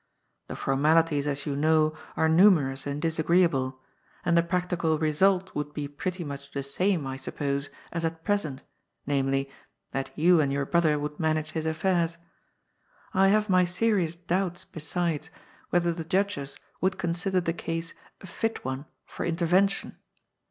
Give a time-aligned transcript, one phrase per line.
[0.47, 3.79] The formalities, as you know, are numerous and disagreeable,
[4.25, 8.63] and the practical result would be pretty much the same, I suppose, as at present,
[9.05, 9.47] namely,
[9.91, 12.17] that you and your brother would manage his affairs.
[13.13, 15.29] I hare my serious doubts, besides,
[15.69, 19.97] whether the judges would consider the case a fit one for intervention.